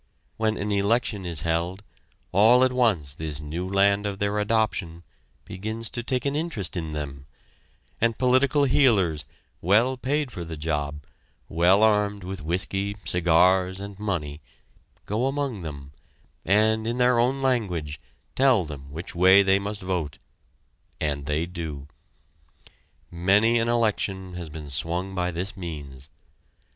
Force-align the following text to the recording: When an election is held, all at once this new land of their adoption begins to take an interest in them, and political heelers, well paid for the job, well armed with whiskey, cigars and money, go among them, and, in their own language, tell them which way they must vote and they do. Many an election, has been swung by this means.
When 0.37 0.57
an 0.57 0.71
election 0.71 1.27
is 1.27 1.41
held, 1.41 1.83
all 2.31 2.63
at 2.63 2.71
once 2.71 3.13
this 3.13 3.39
new 3.39 3.69
land 3.69 4.07
of 4.07 4.17
their 4.17 4.39
adoption 4.39 5.03
begins 5.45 5.91
to 5.91 6.01
take 6.01 6.25
an 6.25 6.35
interest 6.35 6.75
in 6.75 6.93
them, 6.93 7.27
and 8.01 8.17
political 8.17 8.63
heelers, 8.63 9.25
well 9.61 9.97
paid 9.97 10.31
for 10.31 10.43
the 10.43 10.57
job, 10.57 11.03
well 11.47 11.83
armed 11.83 12.23
with 12.23 12.41
whiskey, 12.41 12.97
cigars 13.05 13.79
and 13.79 13.99
money, 13.99 14.41
go 15.05 15.27
among 15.27 15.61
them, 15.61 15.91
and, 16.43 16.87
in 16.87 16.97
their 16.97 17.19
own 17.19 17.39
language, 17.39 18.01
tell 18.33 18.65
them 18.65 18.91
which 18.91 19.13
way 19.13 19.43
they 19.43 19.59
must 19.59 19.81
vote 19.83 20.17
and 20.99 21.27
they 21.27 21.45
do. 21.45 21.87
Many 23.11 23.59
an 23.59 23.67
election, 23.67 24.33
has 24.33 24.49
been 24.49 24.71
swung 24.71 25.13
by 25.13 25.29
this 25.29 25.55
means. 25.55 26.09